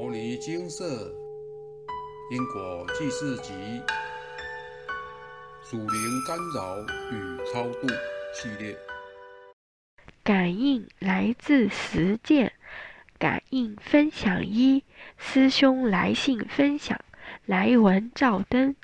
[0.00, 1.12] 摩尼金色
[2.30, 3.52] 因果记事集
[5.60, 6.78] 属灵干扰
[7.10, 7.88] 与超度
[8.32, 8.76] 系列，
[10.22, 12.52] 感应来自实践，
[13.18, 14.84] 感应分享一，
[15.16, 16.96] 师兄来信分享，
[17.46, 18.76] 来文照灯。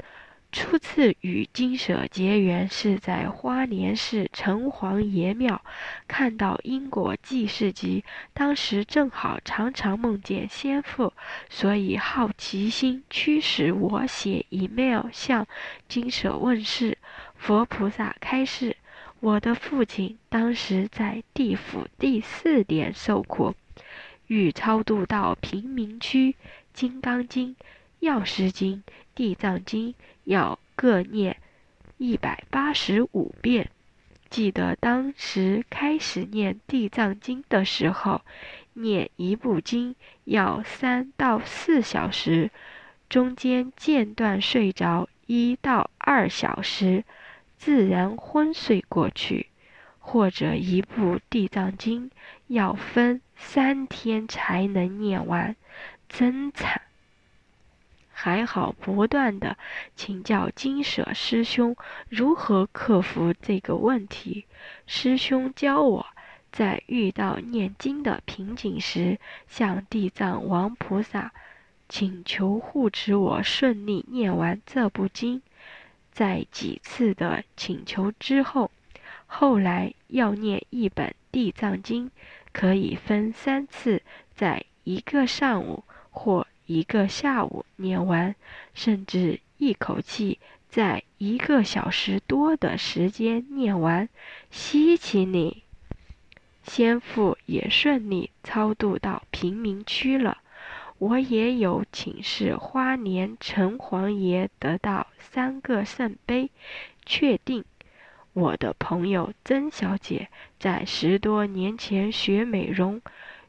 [0.55, 5.61] 初次与金舍结缘是在花莲市城隍爷庙
[6.07, 11.13] 看到因果记事集，当时正好常常梦见先父，
[11.51, 15.45] 所以好奇心驱使我写 email 向
[15.89, 16.99] 金舍问事。
[17.35, 18.77] 佛菩萨开示，
[19.19, 23.55] 我的父亲当时在地府第四殿受苦，
[24.29, 26.31] 欲超度到贫民区，
[26.73, 27.57] 《金刚经》。
[28.05, 28.83] 药师经、
[29.15, 29.95] 地藏经
[30.25, 31.39] 要各念
[31.97, 33.71] 一百八十五遍。
[34.29, 38.21] 记得当时开始念地藏经的时候，
[38.75, 42.51] 念一部经要三到四小时，
[43.09, 47.05] 中间间断睡着一到二小时，
[47.57, 49.47] 自然昏睡过去。
[49.99, 52.11] 或者一部地藏经
[52.49, 55.57] 要分三天才能念完，
[56.11, 56.83] 真惨。
[58.17, 59.59] 还好，不断的
[59.97, 61.77] 请教金舍师兄
[62.09, 64.47] 如何克服这个问题。
[64.87, 66.07] 师兄教我
[66.53, 71.33] 在遇到念经的瓶颈时，向地藏王菩萨
[71.89, 75.43] 请求护持我顺利念完这部经。
[76.13, 78.71] 在几次的请求之后，
[79.27, 82.13] 后来要念一本地藏经，
[82.53, 84.01] 可以分三次，
[84.33, 86.47] 在一个上午或。
[86.67, 88.35] 一个下午念完，
[88.75, 94.09] 甚至一口气在一个小时多的时间念完，
[94.51, 95.63] 稀奇呢！
[96.63, 100.39] 先父也顺利超度到贫民区了。
[100.99, 106.51] 我也有请示花莲城隍爷，得到三个圣杯，
[107.05, 107.65] 确定
[108.33, 113.03] 我的朋友曾小姐在十多年前学美容，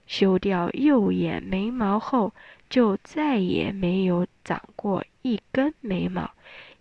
[0.07, 2.33] 修掉右眼眉毛后。
[2.67, 6.31] 就再也没有长过一根眉毛，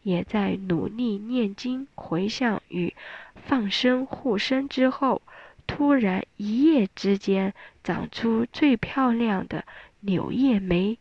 [0.03, 2.95] 也在努力念经、回向与
[3.37, 5.21] 放生护身之后，
[5.67, 7.53] 突然一夜之间
[7.85, 9.67] 长出最漂亮的
[10.01, 10.99] 柳叶眉，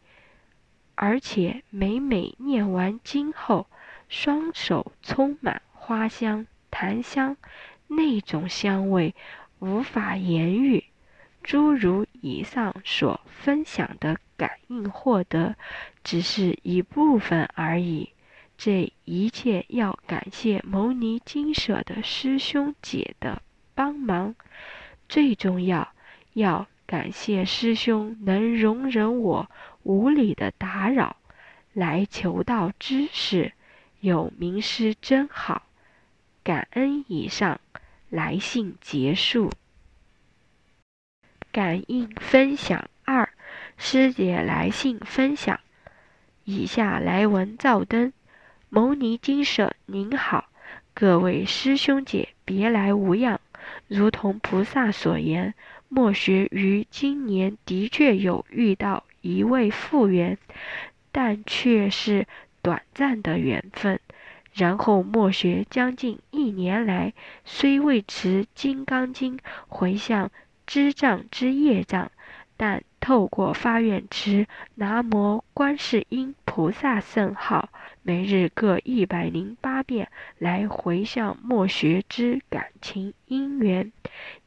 [0.95, 3.67] 而且每每念完经后，
[4.09, 7.38] 双手充满花香、檀香，
[7.88, 9.16] 那种香味
[9.59, 10.83] 无法言喻。
[11.43, 15.55] 诸如以上所分享的感应获得，
[16.03, 18.09] 只是一部分而已。
[18.57, 23.41] 这一切要感谢牟尼金舍的师兄姐的
[23.75, 24.35] 帮忙，
[25.09, 25.93] 最重要
[26.33, 29.49] 要感谢师兄能容忍我
[29.83, 31.17] 无理的打扰，
[31.73, 33.53] 来求道知识。
[33.99, 35.63] 有名师真好，
[36.43, 37.59] 感恩以上，
[38.09, 39.49] 来信结束。
[41.53, 43.29] 感应分享二，
[43.77, 45.59] 师姐来信分享。
[46.45, 48.11] 以下来文照灯。
[48.69, 50.49] 牟尼金舍您好，
[50.95, 53.39] 各位师兄姐别来无恙。
[53.87, 55.53] 如同菩萨所言，
[55.89, 60.39] 莫学于今年的确有遇到一位复缘，
[61.11, 62.25] 但却是
[62.63, 63.99] 短暂的缘分。
[64.53, 67.13] 然后莫学将近一年来，
[67.45, 69.37] 虽未持金刚经
[69.67, 70.31] 回向。
[70.66, 72.12] 知障之业障，
[72.57, 77.69] 但透过发愿持南无观世音菩萨圣号，
[78.01, 83.91] 每日各一百零八遍来回向莫学之感情因缘，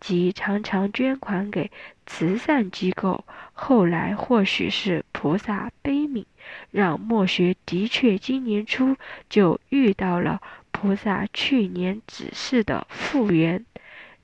[0.00, 1.70] 及常常捐款给
[2.06, 3.24] 慈善机构。
[3.52, 6.24] 后来或许是菩萨悲悯，
[6.70, 8.96] 让莫学的确今年初
[9.28, 10.40] 就遇到了
[10.70, 13.66] 菩萨去年指示的复原。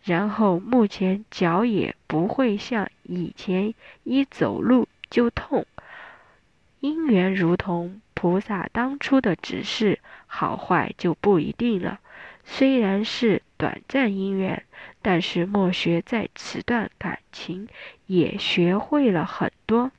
[0.02, 5.64] 然后目前脚也不会像以前一走路就痛，
[6.80, 12.00] 因缘如同菩萨当初的指示，好坏就不一定了。
[12.44, 14.64] 虽然是短暂因缘，
[15.00, 17.68] 但是莫学在此段感情
[18.06, 19.92] 也学会了很多。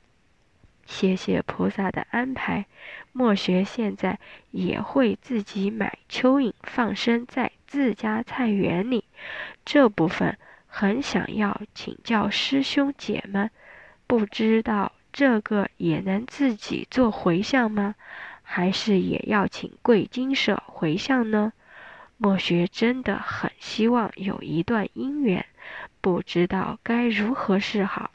[0.86, 2.66] 谢谢菩萨的安排，
[3.12, 4.18] 莫学现在
[4.50, 9.04] 也会自己买蚯蚓放生在自家菜园里。
[9.64, 10.36] 这部分
[10.66, 13.50] 很想要请教师兄姐们，
[14.06, 17.94] 不知道这个也能自己做回向吗？
[18.42, 21.52] 还是也要请贵金舍回向呢？
[22.18, 25.46] 莫学真的很希望有一段姻缘，
[26.00, 28.10] 不知道该如何是好。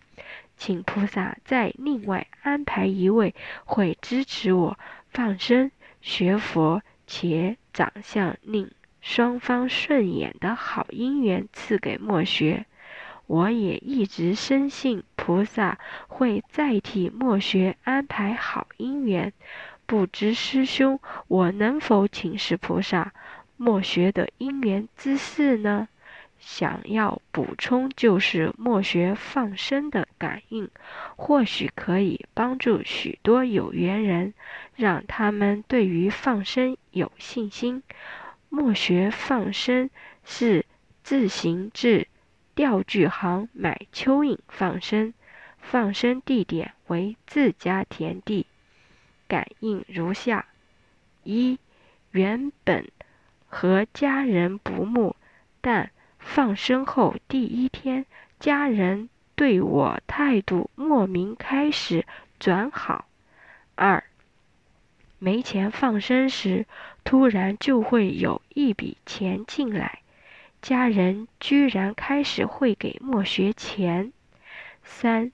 [0.59, 3.33] 请菩萨再另外安排一位
[3.63, 4.77] 会支持我
[5.09, 5.71] 放生
[6.01, 8.69] 学佛且长相令
[8.99, 12.65] 双方顺眼的好姻缘赐给墨学。
[13.25, 19.31] 我也一直深信菩萨会再替墨学安排好姻缘。
[19.85, 23.13] 不知师兄，我能否请示菩萨
[23.55, 25.87] 墨学的姻缘之事呢？
[26.39, 30.69] 想要补充，就是墨学放生的感应，
[31.17, 34.33] 或许可以帮助许多有缘人，
[34.75, 37.83] 让他们对于放生有信心。
[38.47, 39.89] 墨学放生
[40.23, 40.65] 是
[41.03, 42.07] 自行至
[42.55, 45.13] 钓具行买蚯蚓放生，
[45.59, 48.47] 放生地点为自家田地。
[49.27, 50.47] 感应如下：
[51.23, 51.59] 一，
[52.11, 52.89] 原本
[53.47, 55.15] 和家人不睦，
[55.61, 55.91] 但。
[56.31, 58.05] 放生后第一天，
[58.39, 62.05] 家人对我态度莫名开始
[62.39, 63.05] 转好。
[63.73, 64.03] 二，
[65.17, 66.67] 没钱放生时，
[67.03, 70.01] 突然就会有一笔钱进来，
[70.61, 74.13] 家人居然开始会给莫学钱。
[74.83, 75.31] 三，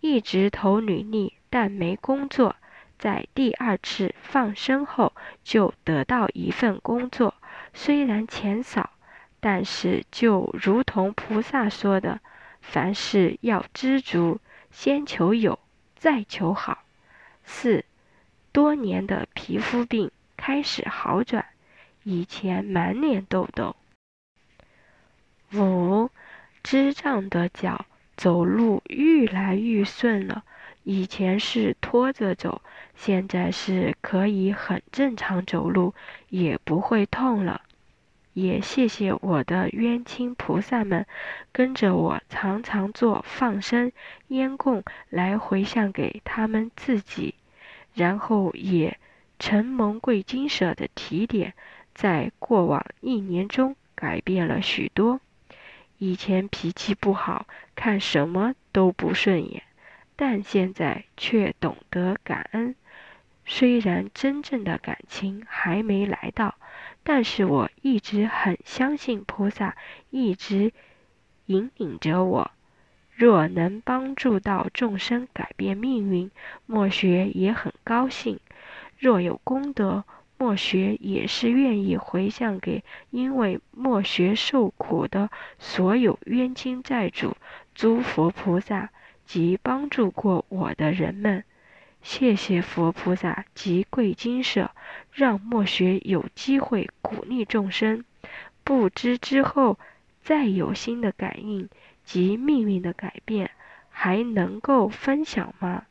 [0.00, 2.56] 一直投履历但没工作，
[2.98, 5.12] 在第二次放生后
[5.44, 7.34] 就得到一份工作，
[7.72, 8.90] 虽然钱少。
[9.44, 12.20] 但是，就如同菩萨说的，
[12.60, 14.38] 凡事要知足，
[14.70, 15.58] 先求有，
[15.96, 16.84] 再求好。
[17.42, 17.84] 四，
[18.52, 21.44] 多年的皮肤病开始好转，
[22.04, 23.74] 以前满脸痘痘。
[25.54, 26.08] 五，
[26.62, 27.86] 支障的脚
[28.16, 30.44] 走路愈来愈顺了，
[30.84, 32.62] 以前是拖着走，
[32.94, 35.94] 现在是可以很正常走路，
[36.28, 37.62] 也不会痛了。
[38.34, 41.06] 也谢谢我的冤亲菩萨们，
[41.52, 43.92] 跟着我常常做放生
[44.28, 47.34] 烟供来回向给他们自己，
[47.92, 48.98] 然后也
[49.38, 51.52] 承蒙贵金舍的提点，
[51.94, 55.20] 在过往一年中改变了许多。
[55.98, 57.46] 以前脾气不好，
[57.76, 59.62] 看什么都不顺眼，
[60.16, 62.74] 但现在却懂得感恩。
[63.44, 66.54] 虽然真正的感情还没来到。
[67.04, 69.76] 但是我一直很相信菩萨，
[70.10, 70.72] 一直
[71.46, 72.50] 引领着我。
[73.14, 76.30] 若能帮助到众生改变命运，
[76.66, 78.40] 莫学也很高兴。
[78.98, 80.04] 若有功德，
[80.38, 87.36] 莫学也是愿意回向给因为莫学受苦的所有冤亲债主、
[87.74, 88.90] 诸佛菩萨
[89.24, 91.44] 及帮助过我的人们。
[92.02, 94.72] 谢谢佛菩萨及贵金舍，
[95.12, 98.04] 让墨学有机会鼓励众生。
[98.64, 99.78] 不知之后
[100.22, 101.68] 再有新的感应
[102.04, 103.50] 及命运的改变，
[103.88, 105.86] 还能够分享吗？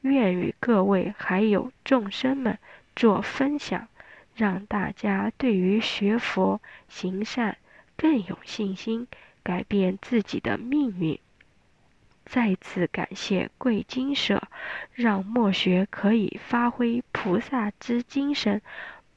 [0.00, 2.58] 愿与各位还有众生们
[2.96, 3.86] 做分享，
[4.34, 7.56] 让大家对于学佛行善
[7.96, 9.06] 更有信心，
[9.44, 11.20] 改变自己的命运。
[12.32, 14.48] 再次感谢贵金舍，
[14.94, 18.62] 让墨学可以发挥菩萨之精神，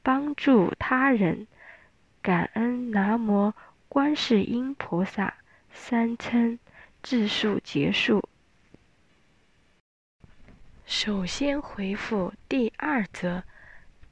[0.02, 1.46] 帮助他人。
[2.20, 3.54] 感恩南无
[3.88, 5.32] 观世音菩萨，
[5.72, 6.58] 三称
[7.02, 8.28] 自述结束。
[10.84, 13.44] 首先回复第二则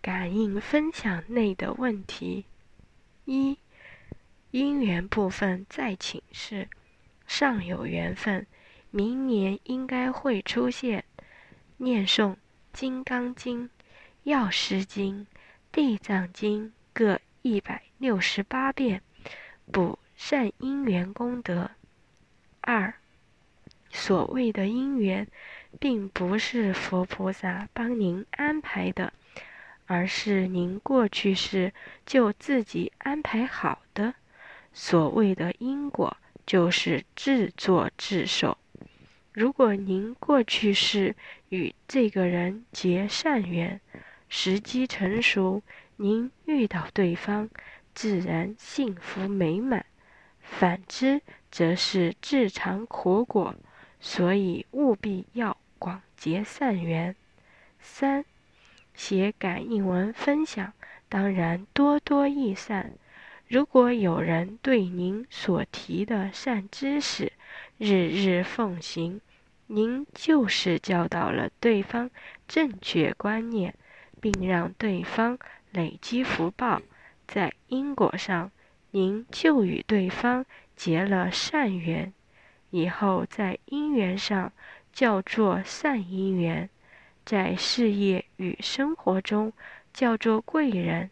[0.01, 2.47] 感应分享内的问题：
[3.27, 3.59] 一、
[4.51, 6.71] 因缘部分再请示，
[7.27, 8.47] 尚有缘分。
[8.97, 11.05] 明年应该会出现
[11.79, 12.31] 念诵
[12.73, 13.65] 《金刚经》
[14.23, 15.23] 《药师经》
[15.73, 19.03] 《地藏经》各一百六十八遍，
[19.73, 21.73] 补善因缘功德。
[22.61, 22.95] 二，
[23.91, 25.27] 所谓的因缘，
[25.81, 29.13] 并不是佛菩萨帮您安排的，
[29.87, 31.73] 而是您过去世
[32.07, 34.15] 就自己安排好的。
[34.73, 38.57] 所谓的因果，就是自作自受。
[39.35, 41.17] 如果您过去是
[41.49, 43.81] 与这个人结善缘，
[44.29, 45.61] 时机成熟，
[45.97, 47.51] 您遇到对方，
[47.95, 49.83] 自然幸福美满；
[50.41, 53.57] 反之，则是自尝苦果。
[53.99, 57.17] 所以务必要广结善缘。
[57.81, 58.25] 三，
[58.95, 60.73] 写感应文分享，
[61.09, 62.93] 当然多多益善。
[63.47, 67.33] 如果有人对您所提的善知识，
[67.77, 69.21] 日日奉行，
[69.67, 72.11] 您就是教导了对方
[72.49, 73.75] 正确观念，
[74.21, 75.39] 并让对方
[75.73, 76.81] 累积福报，
[77.29, 78.51] 在因果上，
[78.93, 82.13] 您就与对方结了善缘，
[82.71, 84.53] 以后在因缘上
[84.93, 86.69] 叫做善因缘；
[87.27, 89.53] 在事业与生活中
[89.93, 91.11] 叫做贵人；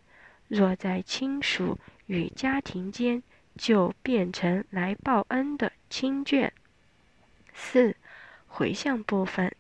[0.54, 3.22] 若在亲属与家庭间，
[3.56, 6.50] 就变成来报恩的亲眷。
[7.54, 7.96] 四
[8.48, 9.50] 回向部分，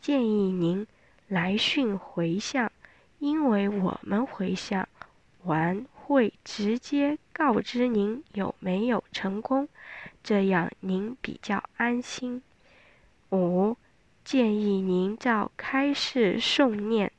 [0.00, 0.84] 建议您
[1.28, 2.72] 来讯回向，
[3.20, 4.88] 因为我们回向
[5.44, 9.68] 完会直接告知您有没有成功，
[10.24, 12.42] 这样您比较安心。
[13.30, 13.76] 五
[14.24, 17.08] 建议您照开示诵念《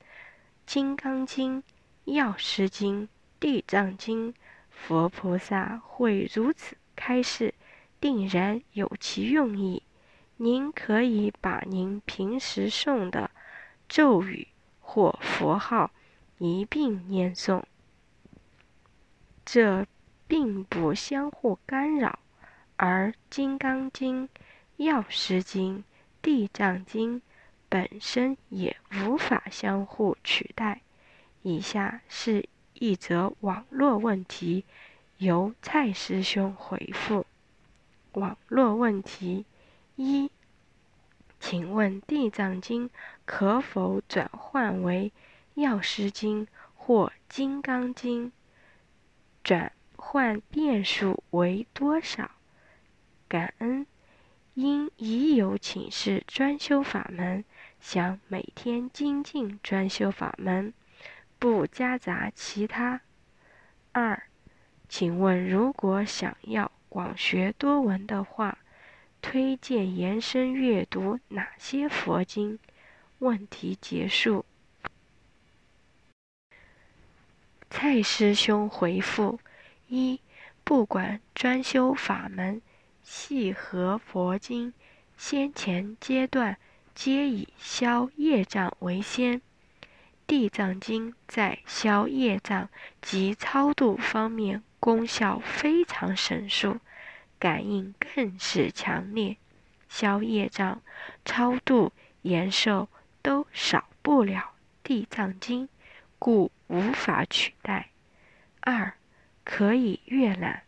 [0.66, 1.60] 金刚经》
[2.14, 3.04] 《药师经》
[3.42, 4.32] 《地藏经》。
[4.70, 7.54] 佛菩萨会如此开示，
[8.00, 9.84] 定然有其用意。
[10.38, 13.30] 您可以把您平时诵的
[13.88, 14.48] 咒语
[14.80, 15.92] 或佛号
[16.40, 17.62] 一并念诵，
[19.46, 19.86] 这
[20.28, 22.18] 并不相互干扰。
[22.78, 24.28] 而《金刚经》
[24.84, 25.78] 《药师经》
[26.24, 27.20] 《地藏经》
[27.70, 30.82] 本身也无法相互取代。
[31.44, 32.50] 以下是。
[32.82, 34.66] 一则网络问题，
[35.20, 37.28] 由蔡师兄回复。
[38.14, 39.46] 网络问题
[39.96, 40.32] 一：
[41.40, 42.90] 请问《地藏经》
[43.24, 45.14] 可否转换为
[45.62, 48.30] 《药师经》或《金刚经》？
[49.44, 52.32] 转换变数为多少？
[53.30, 53.86] 感恩。
[54.56, 57.46] 因已有请示专修法门，
[57.80, 60.74] 想每天精进专修法门。
[61.42, 63.02] 不夹杂其他。
[63.94, 64.22] 二，
[64.88, 68.60] 请问，如果想要广学多闻的话，
[69.24, 72.60] 推荐延伸阅读哪些佛经？
[73.18, 74.46] 问题结束。
[77.72, 79.40] 蔡师兄回复：
[79.88, 80.22] 一，
[80.64, 82.62] 不管专修法门，
[83.02, 84.72] 系合佛经，
[85.18, 86.58] 先前阶段
[86.94, 89.42] 皆以消业障为先。
[90.32, 92.70] 地藏经在消业障
[93.02, 96.80] 及超度方面功效非常神速，
[97.38, 99.36] 感应更是强烈。
[99.90, 100.82] 消业障、
[101.26, 102.88] 超度延寿
[103.22, 105.68] 都少不了地藏经，
[106.18, 107.90] 故无法取代。
[108.62, 108.94] 二，
[109.44, 110.64] 可以阅览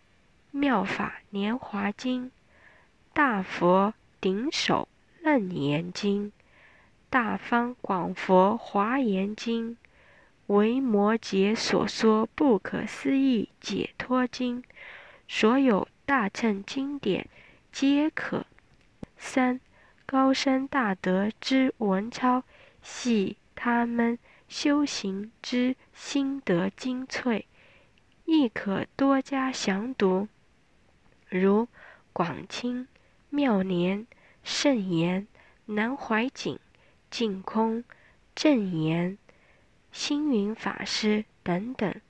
[0.59, 2.25] 《妙法莲华经》
[3.13, 4.89] 《大佛顶首
[5.21, 6.27] 楞严经》。
[7.13, 9.77] 大方广佛华严经，
[10.47, 14.63] 为摩诘所说不可思议解脱经，
[15.27, 17.29] 所有大乘经典
[17.71, 18.47] 皆可。
[19.15, 19.59] 三
[20.07, 22.41] 高深大德之文钞，
[22.81, 24.17] 系他们
[24.49, 27.45] 修行之心得精粹，
[28.25, 30.27] 亦可多加详读，
[31.29, 31.67] 如
[32.11, 32.87] 广清
[33.29, 34.07] 妙年
[34.43, 35.27] 圣言
[35.67, 36.57] 南怀瑾。
[37.13, 37.83] 净空、
[38.33, 39.19] 正言、
[39.91, 42.01] 星云法师等等，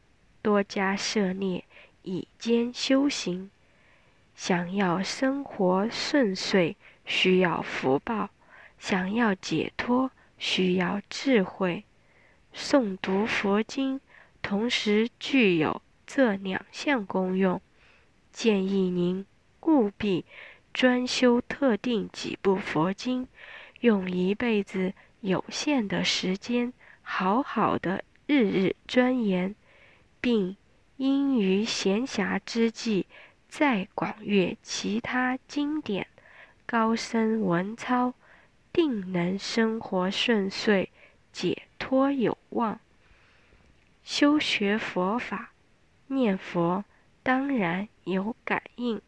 [0.41, 1.65] 多加涉猎
[2.03, 3.51] 以兼修行。
[4.33, 8.29] 想要生活顺遂，需要福报；
[8.79, 11.83] 想要解脱，需要智慧。
[12.55, 13.99] 诵读佛经，
[14.41, 17.61] 同时具有这两项功用。
[18.31, 19.25] 建议您
[19.63, 20.23] 务必
[20.71, 23.27] 专修特定几部佛经。
[23.83, 26.71] 用一辈子有限的时间，
[27.01, 29.53] 好好的日日钻研，
[30.21, 30.55] 并
[30.95, 33.07] 因于闲暇之际，
[33.49, 36.07] 再广阅其他经典，
[36.65, 38.13] 高深文操，
[38.71, 40.87] 定能生活顺遂，
[41.33, 42.79] 解脱有望。
[44.05, 45.51] 修学佛法，
[46.07, 46.85] 念佛
[47.21, 49.01] 当然有感应，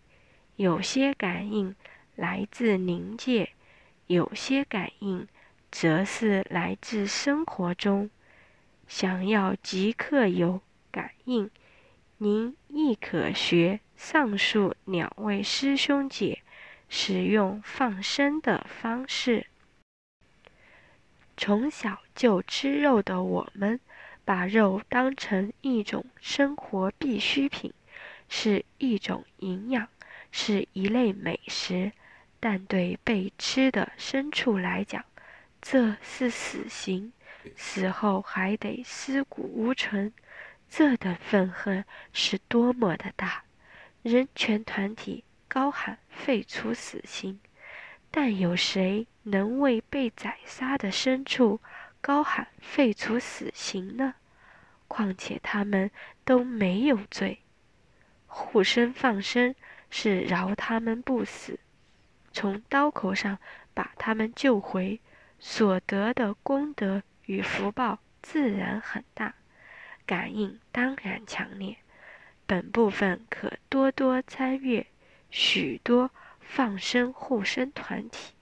[0.58, 1.74] 有些感应
[2.18, 3.52] 来自灵界。
[4.08, 5.28] 有些感应，
[5.72, 8.10] 则是来自生活中。
[8.88, 11.50] 想要即刻有感应，
[12.18, 16.44] 您亦可学上述两位师兄姐
[16.88, 19.48] 使用放生的方式。
[21.36, 23.80] 从小就吃肉的我们，
[24.24, 27.74] 把肉当成一种生活必需品，
[28.30, 29.88] 是一种营养，
[30.32, 31.92] 是一类美食。
[32.48, 35.04] 但对被吃的牲畜来讲，
[35.64, 37.12] 这是死刑，
[37.56, 40.14] 死后还得尸骨无存，
[40.70, 41.84] 这等愤恨
[42.14, 43.46] 是多么的大！
[44.04, 47.40] 人权团体高喊废除死刑，
[48.12, 51.60] 但有谁能为被宰杀的牲畜
[52.00, 54.14] 高喊废除死刑呢？
[54.88, 55.90] 况且他们
[56.24, 57.40] 都没有罪，
[58.28, 59.56] 护生放生
[59.90, 61.58] 是饶他们不死。
[62.36, 63.40] 从刀口上
[63.74, 65.00] 把他们救回，
[65.40, 69.36] 所得的功德与福报自然很大，
[70.06, 71.78] 感应当然强烈。
[72.46, 74.86] 本部分可多多参阅
[75.32, 76.12] 许多
[76.42, 78.34] 放生护生团体。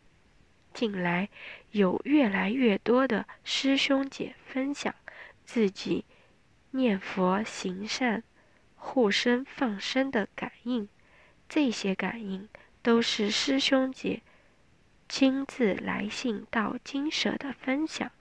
[0.74, 1.30] 近来
[1.70, 4.96] 有越来越多的师兄姐分享
[5.46, 6.04] 自己
[6.72, 8.24] 念佛行善、
[8.76, 10.90] 护生放生的感应，
[11.48, 12.50] 这些感应
[12.84, 14.22] 都是师兄姐
[15.08, 18.12] 亲自来信到金舍的分享。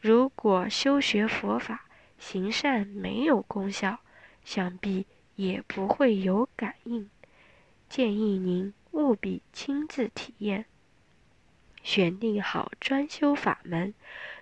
[0.00, 1.86] 如果修学佛法
[2.18, 3.98] 行善没有功效，
[4.44, 7.10] 想必也不会有感应。
[7.88, 10.66] 建议您务必亲自体验。
[11.82, 13.94] 选定好专修法门，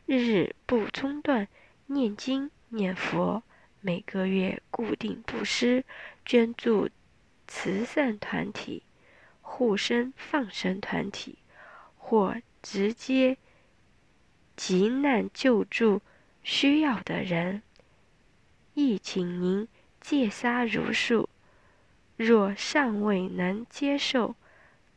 [0.06, 1.46] 日日不中断
[1.87, 3.42] 念经念佛，
[3.80, 5.84] 每个月固定布施
[6.25, 6.88] 捐助
[7.46, 8.82] 慈善团体、
[9.56, 11.38] 护生放生团体，
[11.96, 13.37] 或直接
[14.56, 16.02] 急难救助
[16.42, 17.62] 需要的人，
[18.75, 19.68] 亦请您
[20.00, 21.28] 戒杀如数。
[22.16, 24.34] 若尚未能接受，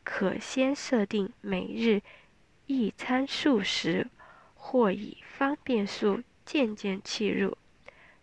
[0.02, 2.02] 可先设定每日。
[2.66, 4.08] 一餐素食，
[4.54, 7.56] 或以方便素渐渐弃入，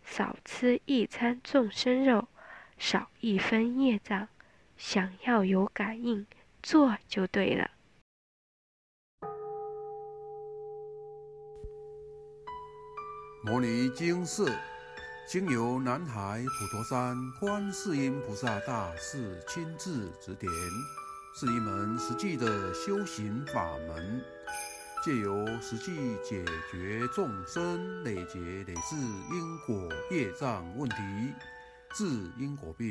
[0.04, 2.28] 少吃一餐众生肉，
[2.76, 4.28] 少一分业障。
[4.76, 6.26] 想要有感应，
[6.62, 7.70] 做就对了。
[13.44, 14.52] 摩尼经寺
[15.28, 20.50] 经由南海普陀山观世音菩萨大士亲自指点。
[21.38, 24.24] 是一门实际的修行法门，
[25.04, 26.42] 借由实际解
[26.72, 30.96] 决众生累劫累世因果业障问题，
[31.94, 32.06] 治
[32.38, 32.90] 因果病，